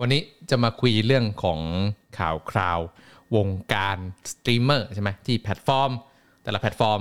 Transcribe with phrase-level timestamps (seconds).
[0.00, 1.60] วันนี้จะมาคุยเรื่องของ
[2.18, 2.80] ข่าวคราว
[3.36, 3.98] วงการ
[4.32, 5.90] สตรีมเมอร์ใช่ไหมที่แพลตฟอร์ม
[6.42, 7.00] แต่ละแพลตฟอร์ม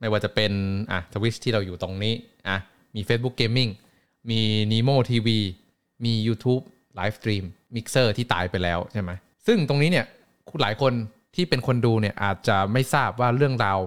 [0.00, 0.52] ไม่ว่าจะเป็น
[0.90, 2.14] อะ Twitch ที่เราอยู่ตรงนี้
[2.48, 2.56] อะ
[2.94, 3.70] มี Facebook Gaming
[4.30, 4.40] มี
[4.72, 5.28] Nimo TV
[6.04, 6.62] มี YouTube
[6.98, 9.10] Live Stream Mixer ที่ตายไปแล้วใช่ไหม
[9.46, 10.06] ซึ่งตรงนี้เนี่ย
[10.62, 10.92] หลายคน
[11.34, 13.78] ที่เป็นคนดูเนี่ยอาจจะไม่ทราบว่าเรื่องราว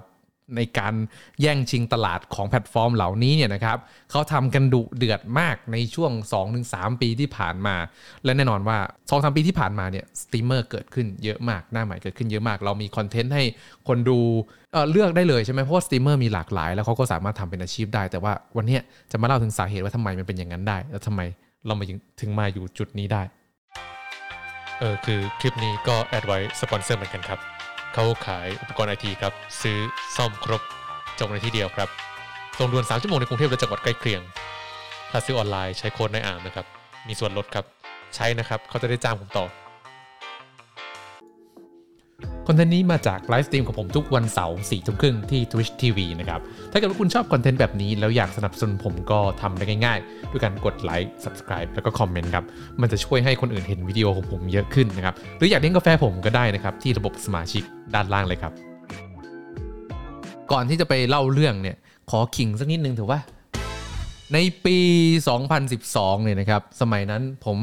[0.55, 0.93] ในการ
[1.41, 3.77] แย่งชิงตลาดของแพลตฟอร์มเหล่านี้เนี่ยนะครับ
[4.11, 6.11] เขาทำกันดุเดือดมากในช่วง
[6.57, 7.75] 2-3 ปีที่ผ่านมา
[8.23, 8.77] และแน่นอนว่า
[9.09, 13.43] 2-3 ปีที่ผ่านมาเนี่ยสตรีมเมอร์เกิดขึ้นเยอะมาก หน้าใหม่เกิดขึ้นเยอะมาก เรามีคอนเทนต์ให้
[13.87, 14.19] คนดู
[14.73, 18.77] เเลือกได้เลยใช่ไหมเพราะสตรีมเมอร์มีหลากหลาย แล้วเขาก็สามารถทำเป็นอาชีพได้ แต่ว่าวันนี้
[19.11, 21.21] จะมาเล่าถึงสาเหตุว่าทำไมมันเป็นอย่างนั้นได้ แล้วทำไม
[21.65, 21.85] เรามา
[22.21, 23.21] ถึงมาอยู่จุดนี้ได้
[24.79, 27.39] เออคือคลิปนี้ก็แอดไว้สปอนเซอร์เหมือนกันครับ
[27.97, 29.77] เขาขายอุปกรณ์ไอทีครับ ซื้อ
[30.15, 30.61] ซ่อมครบ
[31.19, 31.89] จบในที่เดียวครับ
[32.57, 34.21] ส่งด่วน 3 ชั่วโมงในกรุงเทพและจังหวัดใกล้เคียง
[35.11, 36.65] ถ้าซื้อออนไลน์ใช้โค้ดด้านล่างนะครับ
[37.07, 37.65] มีส่วนลดครับ
[38.15, 39.45] ใช้นะครับ เขาจะได้จ้างผมต่อ
[42.47, 46.39] คอนเทนต์นี้มาจากไลฟ์สตรีมของผมทุกวันเสาร์สี่ทุ่มครึ่งที่ Twitch TV นะครับ
[46.71, 52.45] ถ้าเกิดว่าคุณชอบคอนเทนต์แบบนี้ แล้วอยากสนับสนุนผมก็ทำได้ง่ายๆ ด้วยการกดไลค์ Subscribe แล้วก็คอมเมนต์ครับ
[52.81, 58.53] มันจะช่วยให้คนอื่นเห็นวิดีโอของผมเยอะขึ้นนะครับ หรืออยากเลี้ยงกาแฟผมก็ได้นะครับ ที่ระบบสมาชิกด้านล่างเลยครับ
[60.51, 61.77] ก่อนที่จะไปเล่าเรื่องเนี่ย
[62.11, 63.19] ขอขิงสักนิดนึงถือว่า
[64.33, 64.77] ในปี
[65.47, 67.57] 2012 เนี่ยนะครับ สมัยนั้นผม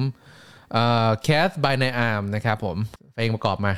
[1.23, 2.77] แคสบายในอาร์มนะครับผม
[3.15, 3.75] เพลงประกอบมา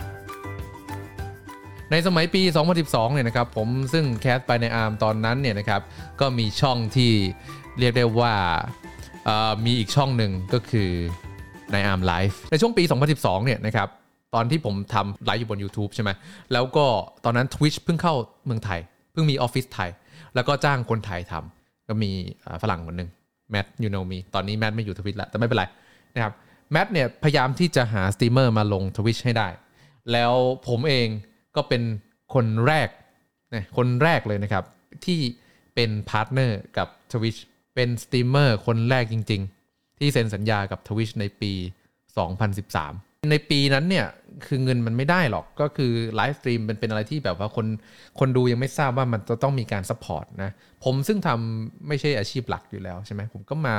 [1.90, 2.42] ในสมัยปี
[2.78, 5.82] 2012 เนี่ยนะครับผมซึ่งแคสไปในอาร์มตอนนั้นเนี่ยนะครับ
[6.20, 7.12] ก็มีช่องที่
[7.78, 8.34] เรียกได้ว่า
[9.64, 10.90] มีอีกช่องหนึ่งก็คือ
[11.72, 12.82] ในอาร์มไลฟ์ในช่วงปี
[13.14, 13.88] 2012 เนี่ยนะครับ
[14.34, 16.10] ตอนที่ผมทำไลฟ์อยู่บน YouTube ใช่ไหม
[16.52, 16.86] แล้วก็
[17.24, 18.80] ตอนนั้น Twitch เพิ่งเข้าเมืองไทย
[19.12, 19.90] เพิ่งมีออฟฟิศไทย
[20.34, 22.10] แล้วก็จ้างคนไทยทำก็มี
[22.62, 23.10] ฝรั่งคนหนึ่ง
[23.50, 25.64] แมทยูโนมีตอนนี้แมทไม่อยู่ Twitch แล้วแต่ไม่เป็นไร
[26.14, 26.32] นะครับ
[26.72, 29.48] แมทเนี่ยพยายามที่จะหาสตรีมเมอร์มาลง Twitch ให้ได้
[30.12, 30.32] แล้ว
[30.68, 31.08] ผมเอง
[31.56, 31.82] ก็เป็น
[32.34, 32.88] คนแรก
[33.54, 34.64] นะคนแรกเลยนะครับ
[35.04, 35.20] ที่
[35.74, 37.40] เป็นพาร์ทเนอร์กับ Twitch
[37.74, 41.52] เป็นสตรีมเมอร์คนแรกจริง ๆ ที่เซ็นสัญญากับ Twitch ในปี
[42.24, 44.06] 2013 ในปีนั้นเนี่ย
[44.46, 47.66] คือเงินมันไม่ได้หรอกก็คือไลฟ์สตรีมเป็นเป็นอะไรที่แบบว่าคน
[48.18, 50.50] คนดูยังไม่ทราบว่ามันจะต้องมีการ support นะ
[50.84, 53.74] ผมซึ่งทำไม่ใช่อาชีพหลักอยู่แล้วใช่ไหมผมก็มา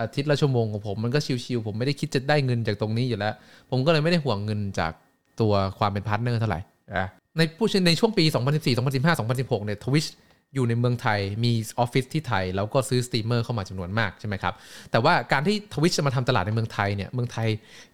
[0.00, 3.34] อาทิตย์ละชั่วโมงของผมมันก็ชิวๆผมไม่ได้คิดจะได้เงินจากตรงนี้อยู่แล้ว
[3.70, 4.92] ผมก็เลยไม่ได้ห่วงเงินจาก
[5.40, 6.60] ตัวความเป็นพาร์ทเนอร์เท่าไหร่
[6.92, 7.08] นะ
[7.38, 10.06] ในผู้ในช่วงปี 2014 2015 2016 เนี่ย Twitch
[10.54, 14.54] อยู่ในเมืองไทยมีออฟฟิศที่ไทย แล้วก็ซื้อสตรีมเมอร์เข้ามาจำนวนมากใช่ไหมครับ
[14.90, 17.48] แต่ว่าการที่ Twitch จะมาทำตลาดในเมืองไทยเนี่ยเมืองไทย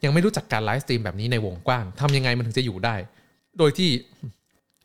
[0.05, 2.95] ยังไม่รู้จักการไลฟ์สตรีมแบบนี้ในวงกว้างทำยังไงมันถึงจะอยู่ได้
[3.59, 3.91] โดยที่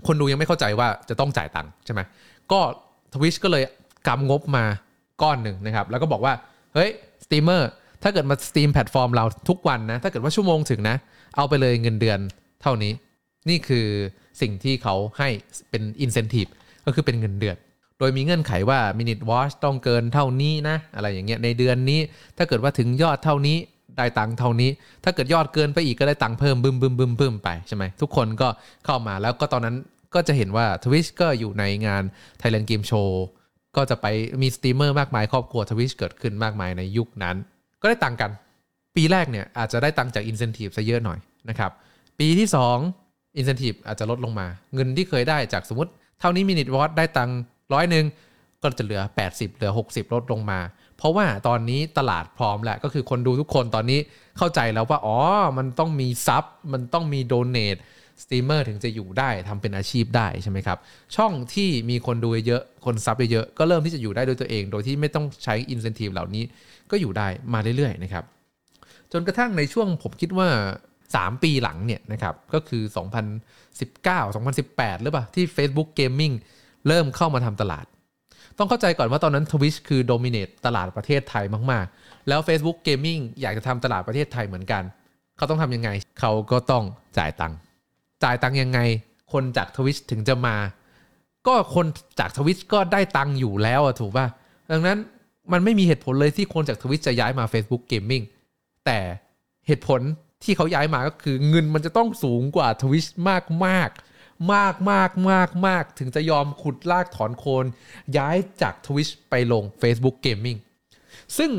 [0.07, 2.01] คนดูยังไม่เข้าใจว่าจะต้องจ่ายตังค์ใช่ไหม
[2.51, 2.59] ก็
[3.13, 3.63] Twitch ก็เลย
[4.07, 4.65] กำงบมา
[5.21, 6.33] ก้อนหนึ่งนะครับ แล้วก็บอกว่า
[6.73, 6.89] เฮ้ย
[7.25, 7.69] สตรีมเมอร์
[8.03, 10.95] ถ้าเกิดมาสตรีมแพลตฟอร์มเราทุกวันนะถ้าเกิดว่าชั่วโมงถึงนะ
[11.35, 12.19] เอาไปเลยเงินเดือน
[12.61, 12.91] เท่านี้
[13.49, 13.87] นี่คือ
[14.41, 15.29] สิ่งที่เขาให้
[15.69, 16.51] เป็น incentive
[16.85, 17.57] ก็คือเป็นเงินเดือน
[17.99, 21.99] โดยมีเงื่อนไขว่า minute watch ต้องเกินเท่านี้นะ อะไรอย่างเงี้ยในเดือนนี้
[22.37, 23.57] ถ้าเกิดว่าถึงยอดเท่านี้
[23.97, 24.69] ได้ตังค์เท่านี้
[25.03, 28.47] ถ้าเกิดยอดเกินไปอีกก็ได้ตังค์เพิ่มบึมบึมบึมบึมไปใช่ไหมทุกคนก็
[28.85, 29.75] เข้ามาแล้วก็ตอนนั้น
[30.15, 32.03] ก็จะเห็นว่า Twitch ก็อยู่ในงาน
[32.41, 33.09] Thailand Game Show
[33.75, 34.05] ก็จะไป
[34.41, 37.35] มีสตรีมเมอร์มากมาย ครอบครัว Twitch เกิดขึ้นมากมายในยุคนั้น
[37.81, 38.31] ก็ได้ตังค์กัน
[38.95, 41.19] ปีแรกเนี่ยอาจจะได้ตังค์จาก incentive ซะเยอะหน่อย
[41.49, 41.71] นะครับ
[42.19, 43.04] ปีที่ 2
[43.39, 47.39] incentive อาจจะลดลงมา เงินที่เคยได้จากสมมติ เท่านี้ minute watch ได้ตังค์
[47.73, 48.05] ร้อยหนึ่ง
[48.61, 50.59] ก็จะเหลือ 80 เหลือ 60 ลดลงมา
[50.97, 53.99] เพราะว่าตอนนี้ตลาดพร้อมแล้วก็คือคนดูทุกคนตอนนี้
[54.37, 55.17] เข้าใจแล้วว่า อ๋อ
[55.57, 57.67] มันต้องมีซับมันต้องมีโดเน a
[58.23, 60.77] สตรีมเมอร์ถึงจะอยู่ได้ทำเป็นอาชีพได้ใช่ไหมครับ
[61.15, 66.43] ช่องที่มีคนดูเยอะคน sub เยอะก็เริ่มที่จะอยู่ได้ด้วยตัวเอง โดยที่ไม่ต้องใช้ incentive เหล่านี้
[66.91, 68.23] ก็อยู่ได้มาเรื่อยๆนะครับ
[69.11, 70.49] จนกระทั่งในช่วงผมคิดว่า
[71.13, 72.83] 3 ปีหลังเนี่ยนะครับก็คือ
[73.53, 76.35] 2019 2018 หรือเปล่าที่ Facebook Gaming
[76.87, 77.85] เริ่มเข้ามาทำตลาด
[78.57, 84.83] ต้องเข้าใจก่อนว่าตอนนั้น Twitch คือ dominate ตลาดประเทศไทยมากๆ แล้ว Facebook Gaming อยากจะทำตลาดประเทศไทยเหมือนกัน
[85.37, 86.83] เขาต้องทำยังไง เขาก็ต้อง
[87.17, 87.57] จ่ายตังค์
[88.23, 88.79] จ่ายตังค์ยังไง
[89.33, 90.55] คนจาก Twitch ถึงจะมา
[91.47, 91.85] ก็คน
[92.19, 94.27] จาก Twitch ก็ได้ตังค์อยู่แล้วถูกป่ะ
[94.71, 94.97] ดังนั้น
[95.51, 98.25] มันไม่มีเหตุผลเลยที่คนจาก Twitch จะย้ายมา Facebook Gaming
[98.85, 98.99] แต่
[99.67, 100.01] เหตุผล
[100.45, 103.89] ที่เขาย้ายมาก็คือเงินมันจะต้องสูงกว่า Twitch มากมาก
[104.53, 107.65] มากมากมากมากถึงจะยอมขุดลากถอนโคน
[108.17, 110.59] ย้ายจาก Twitch ไปลง Facebook Gaming
[111.37, 111.51] ซึ่ง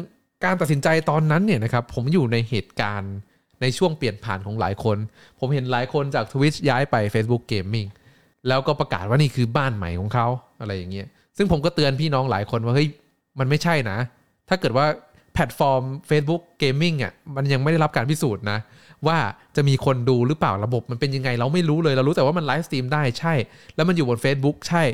[0.44, 3.14] การตัดสินใจตอนนั้นเนี่ยนะครับผมอยู่ในเหตุการณ์
[3.60, 4.96] ในช่วงเปลี่ยนผ่านของหลายคน
[5.38, 7.88] ผมเห็นหลายคนจาก Twitch ย้ายไป Facebook Gaming
[8.48, 10.26] แล้วก็ประกาศว่านี่คือบ้านใหม่ของเขา
[10.60, 11.06] อะไรอย่างเงี้ย
[11.36, 12.88] ซึ่งผมก็เตือนพี่น้องหลายคนว่าเฮ้ย
[13.38, 13.98] มันไม่ใช่นะ
[14.48, 14.86] ถ้าเกิดว่า
[15.36, 18.58] แพลตฟอร์ม Facebook Gaming อะมันยังไม่ได้รับการพิสูจน์นะ
[19.06, 19.18] ว่า
[19.56, 23.34] จะมีคนดูหรือเปล่าระบบมันเป็นยังไงเราไม่รู้เลยเรารู้แต่ว่ามันไลฟ์สตรีมได้ใช่
[23.76, 24.84] แล้วมันอยู่บน Facebook ใช่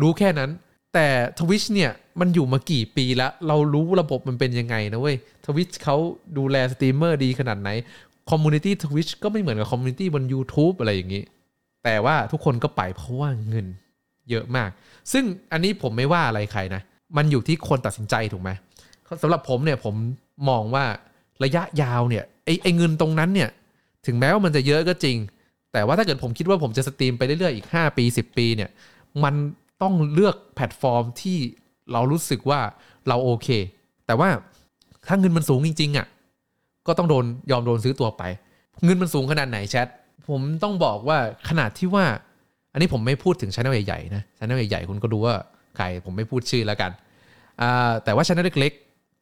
[0.00, 0.50] รู้แค่นั้น
[0.94, 1.06] แต่
[1.38, 1.90] Twitch เนี่ย
[2.20, 5.96] มันอยู่มากี่ปีแล้ว เรารู้ระบบมันเป็นยังไงนะเว้ย Twitch เขา
[6.38, 7.70] ดูแลสตรีมเมอร์ดีขนาดไหน
[8.30, 11.22] คอมมูนิตี้ Twitch ก็ไม่เหมือนกับคอมมูนิตี้บน YouTube อะไรอย่างนี้
[11.84, 13.66] แต่ว่าทุกคนก็ไปเพราะว่าเงิน
[14.30, 14.70] เยอะมาก
[15.12, 16.82] ซึ่งอันนี้ผมไม่ว่าอะไรใครนะ
[17.16, 18.50] มันอยู่ที่คนตัดสินใจถูกไหม
[19.22, 19.94] สำหรับผมเนี่ยผม
[20.48, 20.84] มองว่า
[21.44, 23.50] ระยะยาวเนี่ยไอ้ไอเงินตรงนั้นเนี่ย
[24.06, 25.16] ถึงแม้ว่ามันจะเยอะก็จริง
[25.72, 28.70] แต่ว่าถ้าเกิดผมคิดว่าผมจะสตรีมไปเรื่อยๆอีก 5 ปี 10 ปีเนี่ย
[29.24, 29.34] มัน
[29.82, 31.38] ต้องเลือกแพลตฟอร์มที่
[31.92, 32.60] เรารู้สึกว่า
[33.08, 33.48] เราโอเค
[34.06, 34.28] แต่ว่า
[35.08, 36.06] ถ้าเงินมันสูงจริงๆอะ่ะ
[36.86, 38.22] ก็ต้องโดนยอมโดนซื้อตัวไป
[38.84, 39.88] เงินมันสูงขนาดไหนแชท
[40.28, 41.18] ผมต้องบอกว่า
[41.48, 42.04] ขนาดที่ว่า
[42.72, 45.34] อันนี้ผมไม่พูดถึงช anel ใหญ่ๆนะช anel ใหญ่ๆคุณก็ดูว่า
[45.76, 46.90] ใครผมไม่พูดชื่อแล้วกัน
[48.04, 48.72] แต่ว่าช anel เล็ก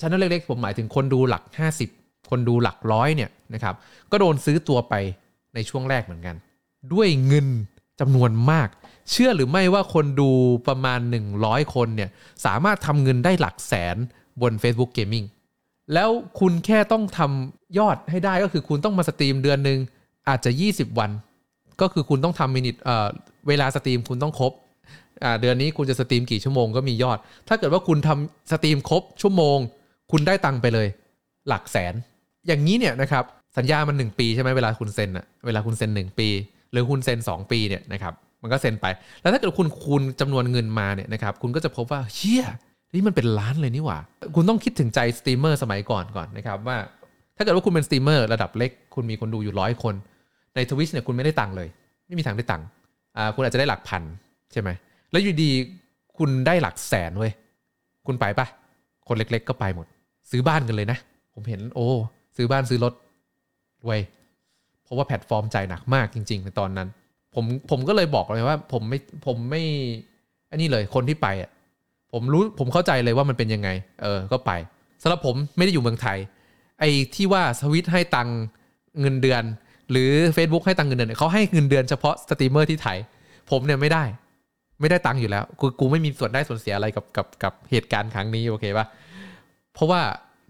[0.00, 1.42] ช anel เล็กๆผมหมายถึงคนดูหลัก
[1.86, 3.74] 50 คนดูหลักร้อยเนี่ยนะครับ
[4.10, 4.94] ก็โดนซื้อตัวไป
[5.54, 6.36] ในช่วงแรกเหมือนกัน
[6.92, 7.48] ด้วยเงิน
[8.00, 8.68] จำนวนมาก
[9.10, 10.30] เชื่อหรือไม่ว่าคนดู
[10.68, 11.00] ประมาณ
[11.36, 12.10] 100 คนเนี่ย
[12.44, 13.96] สามารถทำเงินได้หลักแสน
[14.40, 15.26] บน Facebook Gaming
[15.94, 19.78] แล้วคุณแค่ต้องทำยอดให้ได้ก็คือคุณต้องมาสตรีมเดือนหนึ่ง
[20.28, 21.10] อาจจะ 20 วัน
[21.80, 22.76] ก็คือคุณต้องทำ minute
[23.48, 24.52] เวลาสตรีมคุณต้องครบ
[25.40, 27.18] เดือนนี้คุณจะสตรีมกี่ชั่วโมงก็มียอด
[27.48, 29.58] ถ้าเกิดว่าคุณทำสตรีมครบชั่วโมง
[30.16, 30.88] คุณได้ตังค์ไปเลย
[31.48, 31.94] หลักแสน
[32.46, 33.24] อย่างนี้เนี่ยนะครับ
[33.58, 36.28] สัญญามัน 1 ปีใช่ไหมเวลาคุณเซ็นอะเวลาคุณเซ็น 1 ปี
[36.72, 38.86] หรือคุณเซ็น 2 ปีเนี่ยนะครับมันก็เซ็นไป
[39.22, 42.44] แล้วถ้าเกิดคุณคูณจำนวนเงินมาเนี่ยนะครับคุณก็จะพบว่าเชี่ย
[42.94, 43.98] นี่มันเป็นล้านเลยนี่หว่า
[44.34, 46.76] คุณต้องคิดถึงใจสตรีมเมอร์สมัยก่อนก่อนนะครับว่า
[47.36, 49.94] ถ้าเกิดว่าคุณเป็นสตรีมเมอร์ระดับเล็ก คุณมีคนดูอยู่ร้อยคน
[50.54, 51.68] ใน Twitch เนี่ยคุณไม่ได้ตังค์เลย
[52.06, 52.66] ไม่มีทางได้ตังค์
[53.16, 54.02] อ่าคุณอาจจะได้หลักพัน
[54.52, 54.70] ใช่ไหม
[55.10, 55.50] แล้วอยู่ดี
[56.18, 57.32] คุณได้หลักแสนเว้ย
[58.06, 58.46] คุณไปปะ
[59.08, 59.86] คนเล็ก ๆ ก็ไปหมด
[60.30, 60.98] ซื้อบ้านกันเลยนะ
[61.34, 61.86] ผมเห็นโอ้
[62.36, 62.94] ซื้อบ้านซื้อรถ
[63.84, 64.00] เว้ย
[64.84, 66.88] เพราะว่าแพลตฟอร์มจ่ายหนักมากจริง ๆ ในตอนนั้น
[67.34, 69.62] ผมผมก็เลยบอกเลยว่า ผมไม่ผมไม่
[70.50, 71.50] อันนี้เลยคนที่ไปอะ
[72.12, 73.68] ผมรู้ผมเข้าใจเลยว่ามันเป็นยังไง
[74.02, 74.52] เออก็ไป
[75.02, 76.18] สำหรับผมไม่ได้อยู่เมืองไทย
[76.80, 78.28] ไอ้ที่ว่าสวิตให้ตัง
[79.00, 79.42] เงินเดือน
[79.90, 82.98] หรือ Facebook ให้ตังเงินเดือนเขาให้เงินเดือนเฉพาะสตรีมเมอร์ที่ไทย
[83.50, 84.04] ผมเนี่ยไม่ได้
[84.80, 88.86] ไม่ได้ตังอยู่แล้วกูกูไม่มีส่วนได้ส่วนเสียอะไรกับกับกับเหตุการณ์ครั้งนี้โอเคปะ
[89.74, 90.00] เพราะว่า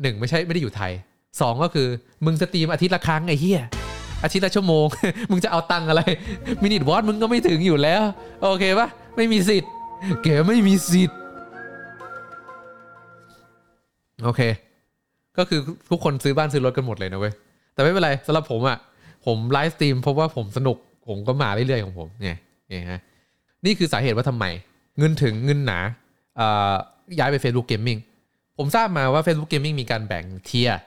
[0.02, 0.92] หนึ่งไม่ใช่ไม่ได้อยู่ไทย
[1.40, 1.88] สองก็คือ
[2.24, 3.62] มึงสตรีมอาทิตย์ละครั้งไอ้เหี้ย
[4.24, 4.86] อาทิตย์ละชั่วโมง
[5.30, 6.02] มึงจะเอาตังค์อะไร
[6.62, 8.02] minute watch มึงก็ไม่ถึงอยู่แล้ว
[8.42, 9.70] โอเคปะไม่มีสิทธิ์
[10.22, 11.18] แกไม่มีสิทธิ์
[14.24, 14.40] โอเค
[15.38, 15.60] ก็คือ
[15.90, 17.32] ทุกคนซื้อบ้านซื้อรถกันหมดเลยนะเว้ย
[17.74, 18.78] แต่ไม่เป็นไรสำหรับผมอะ่ะ
[19.26, 20.76] ผมไลฟ์สตรีมเพราะว่าผมสนุก
[21.08, 22.36] ผมก็มาเรื่อยๆของผมเนี่ย
[22.68, 23.00] เนี่ยฮะ
[23.64, 24.44] นี่คือสาเหตุว่าทำไม
[24.98, 25.78] เงินถึงเงินหนา
[26.40, 26.74] อ่า
[27.18, 28.00] ย้ายไป Facebook Gaming
[28.58, 30.78] ผมทราบมาว่า Facebook Gaming มีการแบ่ง tier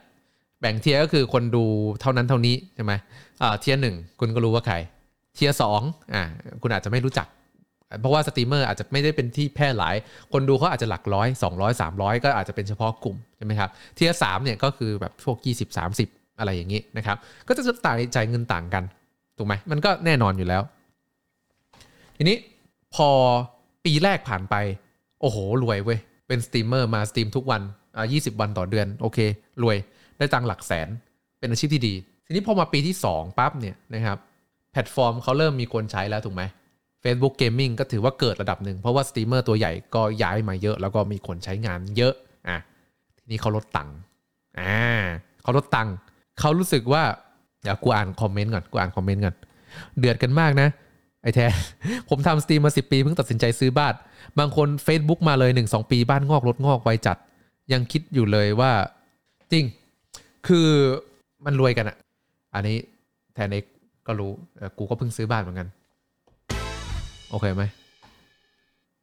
[0.62, 1.66] แบ่ง tier ก็คือคนดู
[2.02, 2.94] เท่านั้นเท่านี้ใช่ไหม
[3.42, 4.76] อ่า tier หนึ่งคุณก็รู้ว่าใคร
[5.36, 5.82] tier สอง
[6.14, 6.24] อ่า
[6.62, 7.28] คุณอาจจะไม่รู้จัก
[8.02, 9.96] เพราะว่าสตรีมเมอร์อาจจะไม่ได้เป็นที่แพร่หลาย
[10.34, 17.18] คนดูเขาอาจจะหลักร้อย200 300 ก็อาจจะเป็นเฉพาะกลุ่มใช่ไหมครับ tier สามเนี่ยก็คือแบบพวก 20 30 อะไรอย่างนี้นะครับ
[17.48, 18.84] ก็จะต่างจ่ายเงินต่างกัน
[19.38, 20.62] ถูกไหมมันก็แน่นอนอยู่แล้ว
[22.18, 22.38] ทีนี้
[22.96, 23.10] พอ
[23.86, 24.56] ปีแรกผ่านไป
[25.22, 27.62] โอ้โหรวยเว้ย เป็นสตรีมเมอร์มาสตรีมทุกวัน
[27.96, 29.20] อ่า20วันต่อเดือนโอเค
[29.64, 29.78] รวย
[30.18, 30.88] ได้ตังค์หลักแสน
[31.40, 31.94] เป็นอาชีพที่ดี
[32.26, 34.18] ทีนี้พอมาปีที่ 2 ปั๊บเนี่ยนะครับ
[34.72, 36.44] แพลตฟอร์มเขาเริ่มมีคนใช้แล้วถูกไหม
[37.04, 42.14] Facebook Gaming ก็ถือว่าเกิดระดับหนึ่ง เพราะว่าสตรีมเมอร์ตัวใหญ่ก็ย้ายมาเยอะ แล้วก็มีคนใช้งานเยอะ
[42.48, 42.58] อะ
[43.18, 43.96] ทีนี้เขาลดตังค์
[44.60, 44.78] อ่า
[45.42, 45.94] เขาลดตังค์
[46.40, 47.04] เขารู้สึกว่า
[47.64, 49.36] เดี๋ยวกูอ่านคอมเมนต์ก่อนกูอ่านคอมเมนต์ก่อน
[50.00, 50.70] เดือดกันมากนะ
[51.36, 51.48] แท้
[52.10, 53.94] ผมทำสตรีมมาสิปีเพิ่งตัดสินใจซื้อบ้าน
[54.40, 57.18] บางคน Facebook มาเลย 1-2 ปีบ้านงอกรถงอกไวจัด
[57.74, 58.72] ยังคิดอยู่เลยว่า
[59.52, 59.66] จริง
[60.48, 60.70] คือ
[61.46, 61.98] มันรวยกันอะ
[62.56, 62.78] อันนี้
[63.34, 63.66] แทนเอก
[64.08, 64.32] ก็รู้
[64.78, 65.68] กูก็เพิ่งซื้อบ้านเหมือนกัน
[67.30, 67.64] โอเคไหม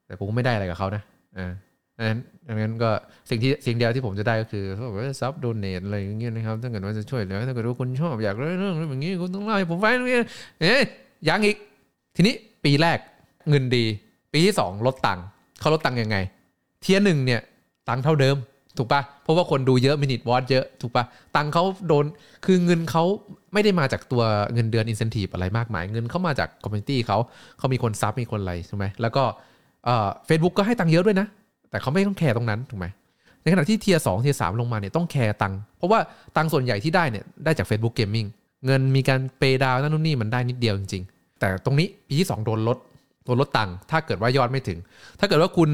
[0.07, 1.03] แต่กูไม่ได้อะไรกับเขานะ
[1.39, 1.53] อ่า
[1.99, 2.91] ดังนั้นดังนั้นก็
[3.31, 10.29] สิ่งที่สิ่งเดียวที่ผมจะได้ก็คือเขาบอกว่า sub donate อะไรอย่างเงี้ยนะครับถ้าเกิดว่าจะช่วยเหลือถ้าเกิดว่าคุณชอบอยากเรื่องเรื่องแบบนี้คุณต้องเล่าให้ผมฟังนะ
[10.61, 10.81] เอ๊ะ
[11.29, 11.57] ยังอีก
[12.16, 12.98] ทีนี้ปีแรก
[13.50, 13.86] เงินดี
[14.34, 15.26] ปีที่สองลดตังค์
[15.60, 16.18] เขาลดตังค์ยังไง
[16.82, 17.42] เทียร์หนึ่งเนี่ย
[17.90, 18.38] ตังค์เท่าเดิม
[18.78, 21.04] ถูกปะเพราะว่าคนดูเยอะมินิทวอตเยอะถูกปะ
[21.36, 22.06] ตังค์เขาโดน
[22.46, 23.04] คือเงินเขา
[23.54, 27.18] ไม่ได้มาจากตัวเงินเดือนอินเซนティブอะไรมากมาย เงินเขามาจากคอมมูนิตี้เขา
[27.58, 29.24] เขามีคนซับมีคนอะไรใช่ไหมแล้วก็
[29.86, 31.28] เอ่อเฟซบุ๊กก็ให้ตังค์เยอะด้วยนะ
[31.70, 32.86] แต่เขาไม่ต้องแคร์ตรงนั้นถูกไหม
[33.42, 36.00] ในขณะที่เทียร์สองเทียร์สามลงมาเนี่ยต้องแคร์ตังค์เพราะว่า
[36.36, 38.28] ตังค์ส่วนใหญ่ที่ได้เนี่ยได้จาก Facebook Gaming
[38.66, 41.13] เงินมีการเปย์ดาวนั่นนู่นนี่มันได้นิดเดียวจริงๆ
[41.45, 42.79] แต่ตรงนี้ปีที่สองโดนลด
[43.25, 44.79] โดนลดตังค์ถ้าเกิดว่ายอดไม่ถึง
[45.19, 45.71] ถ้าเกิดว่าคุณ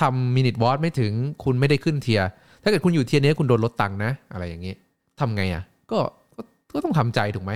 [0.00, 1.12] ทำ minute watch ไม่ถึง
[1.44, 2.28] คุณไม่ได้ขึ้น tier
[2.62, 4.74] ถ้าเกิดคุณอยู่ tier นี้คุณโดนลดตังค์นะ อะไรอย่างนี้
[5.20, 5.98] ทำไงอะก็
[6.36, 6.42] ก็
[6.74, 7.52] ก็ต้องทำใจถูกไหม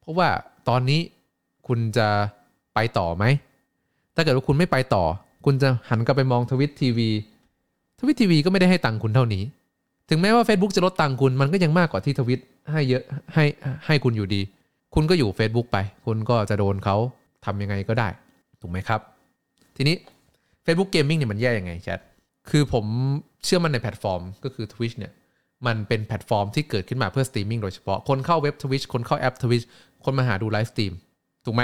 [0.00, 0.28] เพราะว่า
[0.68, 1.00] ตอนนี้
[1.68, 2.08] คุณจะ
[2.74, 3.24] ไปต่อไหม
[4.14, 5.04] ถ้าเกิดว่าคุณไม่ไปต่อ
[5.44, 7.08] คุณจะหันกลับไปมองทวิตทีวี
[8.00, 9.42] ทวิตทีวีก็ไม่ได้ให้ตังค์คุณเท่านี้
[10.08, 12.40] ถึงแม้ว่า Facebook จะลดตังค์คุณมันก็ยังมากกว่าที่ทวิต
[12.72, 13.02] ให้เยอะ
[13.34, 13.44] ให้
[13.86, 14.42] ให้คุณอยู่ดี
[14.94, 16.96] คุณก็อยู่ Facebook ไป คุณก็จะโดนเขา
[17.44, 18.08] ทำยังไงก็ได้
[18.60, 19.00] ถูกไหมครับ
[19.76, 19.96] ทีนี้
[20.64, 22.00] Facebook Gaming เนี่ยมันแย่ยังไงแชท
[22.50, 22.84] คือผม
[23.44, 25.12] เชื่อมันในแพลตฟอร์มก็คือ Twitch เนี่ย
[25.66, 29.66] มันเป็นแพลตฟอร์มที่เกิดขึ้นมาเพื่อสตรีมมิ่งโดยเฉพาะ คนเข้าเว็บ Twitch คนเข้าแอป Twitch
[30.04, 30.92] คนมาหาดูไลฟ์สตรีม
[31.44, 31.62] ถูกไหม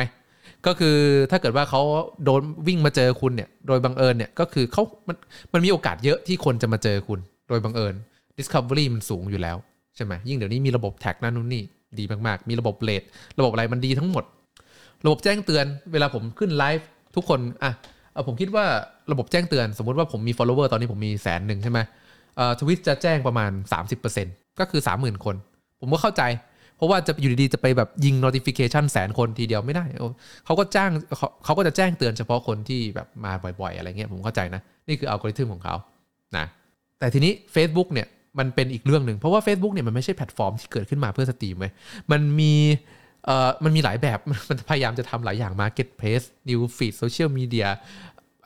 [0.66, 0.97] ก็คือ
[1.30, 1.83] ถ้าเกิดว่าเขา
[2.25, 5.16] browsing มาเจอคุณเนี่ยโดยบังเอิญเนี่ยก็คือเขามัน
[5.52, 7.95] มันมีโอกาสเยอะที่คนจะมาเจอคุณ โดยบังเอิญ
[8.38, 9.56] Discovery มันสูงอยู่แล้ว
[9.97, 11.62] ใช่ไหมยิ่งเดี๋ยวนี้มีระบบ tag นั่นนู่นนี่
[11.98, 13.02] ดีมากๆ มีระบบ raid
[13.38, 14.24] ระบบอะไรมันดีทั้งหมด
[15.04, 17.72] ระบบแจ้งเตือน เวลาผมขึ้นไลฟ์ทุกคนอะ
[18.12, 18.64] เออผมคิดว่า
[19.12, 21.78] ระบบแจ้งเตือน สมมุติว่าผมมี follower ตอนนี้ผมมีแสนหนึ่งใช่ไหม
[22.36, 23.50] เอ่อ Twitch จะแจ้งประมาณ
[24.04, 25.36] 30%ก็คือ 30,000 คน
[25.80, 26.22] ผมก็เข้าใจ
[26.76, 29.84] เพราะว่าจะอยู่ดีๆ จะไปแบบยิง notification แสนคนทีเดียวไม่ได้
[30.44, 35.74] เขาก็แจ้งเขาเขาก็จะแจ้งเตือนเฉพาะคนที่แบบมาบ่อยๆ อะไรเงี้ยผมเข้าใจนะ นี่คืออัลกอริทึมของเขา
[36.36, 36.46] นะ
[36.98, 38.06] แต่ทีนี้ Facebook เนี่ย
[38.38, 41.70] มันเป็นอีกเรื่องหนึ่งเพราะว่า Facebook เนี่ยมันไม่ใช่แพลตฟอร์มที่เกิดขึ้นมาเพื่อสตรีมเว้
[42.12, 42.54] มันมี
[43.26, 47.68] เอ่อมันมีหลายแบบมันพยายามจะทำหลายอย่าง Marketplace News Feed Social Media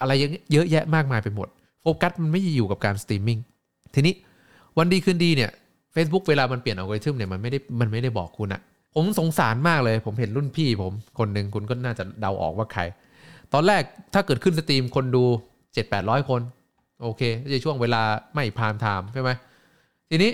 [0.01, 1.49] อะไรเยอะเยอะแยะมากมายไปหมด
[1.83, 3.39] โฟกัสมันไม่ได้อยู่กับการสตรีมมิ่ง
[3.95, 4.15] ทีนี้
[4.79, 5.51] วันดีคืนดีเนี่ย
[5.95, 8.61] Facebook เวลามันเปลี่ยนอัลกอริทึมเนี่ยมันไม่ได้มันไม่ได้บอกคุณอะ
[8.95, 12.83] ผมสงสารมากเลย ผมเห็นรุ่นพี่ผมคนหนึ่งคุณก็น่าจะเดาออกว่าใคร
[13.53, 13.83] ตอนแรก
[14.15, 15.25] ถ้าเกิดขึ้นสตรีมคนดู
[15.77, 16.41] 7-800 คน
[17.03, 18.03] โอเคในช่วงเวลา
[18.35, 19.31] ไม่ prime time ใช่ไหม
[20.11, 20.31] ทีนี้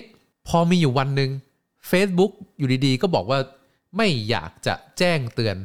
[0.49, 1.31] พอมีอยู่วันหนึ่ง
[1.91, 3.39] Facebook อยู่ดีๆ ก็บอกว่า
[3.97, 5.57] ไม่อยากจะแจ้งเตือน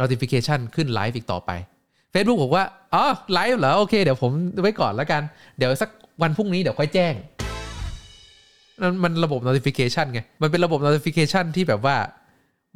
[0.00, 1.50] notification ขึ้นไลฟ์อีกต่อไป
[2.12, 5.22] Facebook บอกว่าอ๋อไลฟ์เหรอ โอเค เดี๋ยวผมไว้ก่อนแล้วกัน
[5.58, 5.90] เดี๋ยวสัก
[6.22, 7.14] วันพรุ่งนี้เดี๋ยวค่อยแจ้ง
[8.82, 11.96] มันมันระบบ notification ไง มันเป็นระบบ notification ที่แบบว่า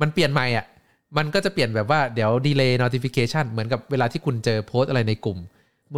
[0.01, 0.67] มันเปลี่ยนใหม่อะ
[1.17, 5.39] มันก็จะเปลี่ยนแบบว่าเดี๋ยว delay notification เหมือนกับเวลาที่คุณเจอโพสอะไรในกลุ่ม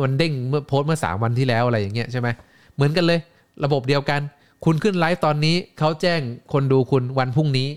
[0.04, 2.28] มันเด้งเมื่อโพสเมื่อสามวันที่แล้วอะไรอย่างเงี้ยใช่ไหม
[2.74, 3.20] เหมือนกันเลย
[3.64, 4.20] ระบบเดียวกัน
[4.64, 6.20] คุณขึ้นไลฟ์ตอนนี้เขาแจ้ง
[6.52, 7.68] คนดูคุณวันพรุ่งนี้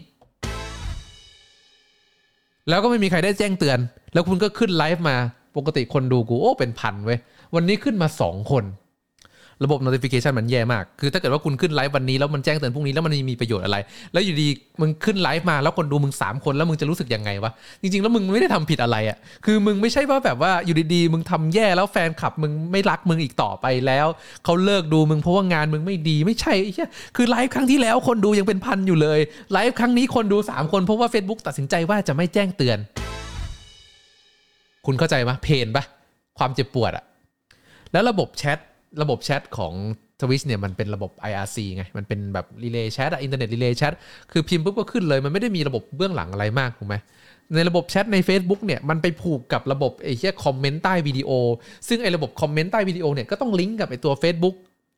[2.69, 3.79] แล้วก็ไม่มีใครได้แจ้งเตือน
[4.13, 5.15] แล้วคุณก็ขึ้นไลฟ์มา
[5.57, 7.19] ปกติคนดูกูโอ้เป็นพันเว้ย
[7.55, 8.63] วันนี้ขึ้นมาสองคน
[9.63, 13.77] ระบบ notification มันแย่มาก คือถ้าเกิดว่าคุณขึ้นไลฟ์วันนี้แล้วมันแจ้งเตือนพรุ่งนี้แล้วมันมีประโยชน์อะไร
[14.13, 14.47] แล้วอยู่ดี
[14.81, 24.07] มึงขึ้นไลฟ์มาแล้วคนดูมึง 3 คนแล้วมึงจะรู้สึกยังไงวะ จริงๆ แล้วมึงไม่ได้ทำผิดอะไรอะ่ะ คือมึงไม่ใช่ว่าแบบว่าอยู่ดีๆ มึงทำแย่แล้วแฟนคลับมึงไม่รักมึงอีกต่อไปแล้ว
[24.45, 26.53] เขาเลิกดูมึงเพราะว่างานมึงไม่ดีไม่ใช่
[27.15, 29.19] คือไลฟ์ครั้งที่แล้วคนดูยังเป็นพันอยู่เลย
[29.53, 32.77] ไลฟ์ครั้งนี้คนดู 3 คนเพราะว่า Facebook ตัดสินใจว่าจะไม่แจ้งเตือน
[34.85, 35.83] คุณเข้าใจไหม pain ปะ
[36.37, 37.03] ความเจ็บปวดอะ
[37.91, 38.57] แล้วระบบแชท
[39.01, 39.73] ระบบแชทของ
[40.21, 43.93] Twitch เนี่ยมันเป็นระบบ IRC ไง มันเป็นแบบ relay chat อะ Internet Relay Chat
[44.31, 46.95] คือพิมพ์ปุ๊บก็ขึ้นเลย มันไม่ได้มีระบบเบื้องหลังอะไรมากถูกไหม
[47.55, 51.29] ในระบบแชทใน Facebook เนี่ยมันไปผูกกับระบบไอ้แค่คอมเมนต์ใต้วิดีโอ
[51.87, 54.55] ซึ่งไอ้ระบบคอมเมนต์ใต้วิดีโอเนี่ยก็ต้องลิงก์กับไอ้ตัว Facebook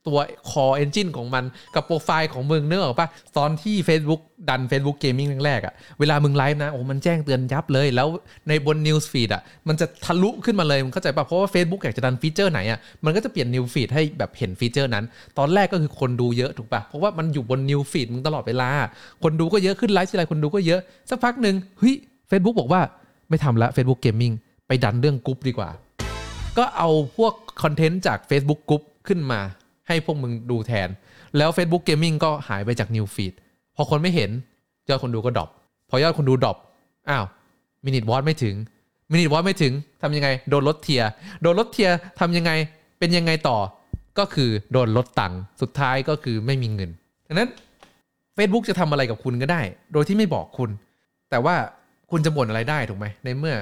[0.07, 0.17] ตัว
[0.49, 1.43] core engine ของมัน
[1.75, 8.07] กับโปรไฟล์ของมึงนึกออกปะตอนที่ Facebook ดัน Facebook Gaming แรกๆอะเวลามึงไลฟ์นะโอ้มันแจ้งเตือนยับเลย แล้ว
[8.47, 15.05] ในบน News Feed อะมันจะทะลุขึ้นมาเลยมึงเข้าใจปะเพราะว่า Facebook อยากจะดันฟีเจอร์ไหนอะมันก็จะเปลี่ยน News Feed ให้แบบเห็นฟีเจอร์นั้น
[15.37, 18.69] ตอนแรกก็คือคนดูเยอะถูกปะเพราะว่ามันอยู่บน News Feed มึงตลอดเวลา
[19.23, 20.79] คนดูก็เยอะขึ้นไลฟ์ทีไรคนดูก็เยอะ
[21.09, 21.95] สักพักหนึ่งเฮ้ย
[22.29, 22.81] Facebook บอกว่า
[23.29, 24.33] ไม่ทำละ Facebook Gaming
[24.67, 25.69] ไปดันเรื่องกรุ๊ปดีกว่า
[26.57, 29.41] ก็เอาพวกคอนเทนต์จาก Facebook กรุ๊ปขึ้นมา
[29.89, 30.89] ให้พวกมึงดูแทน
[31.37, 33.33] แล้ว Facebook Gaming ก็หายไปจาก News Feed
[33.75, 34.29] พอคนไม่เห็น
[34.89, 35.49] ยอดคนดูก็ drop
[35.89, 36.57] พอยอดคนดู drop
[37.09, 37.25] อ้าว
[37.85, 38.55] minute watch ไม่ถึง
[39.11, 41.09] minute watch ไม่ถึงทำยังไง โดนลด tier
[41.41, 42.51] โดนลด tier ทำยังไง
[42.99, 43.57] เป็นยังไงต่อ
[44.19, 46.89] ก็คือโดนลดตังค์สุดท้ายก็คือไม่มีเงิน
[47.27, 47.49] ดังนั้น
[48.37, 49.61] Facebook จะทำอะไรกับคุณก็ได้
[49.93, 50.69] โดยที่ไม่บอกคุณ
[51.29, 51.55] แต่ว่า
[52.11, 53.55] คุณจะบ่นอะไรได้ถูกไหมในเมื่อ